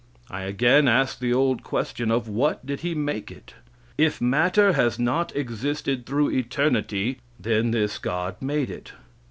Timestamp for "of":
2.09-2.27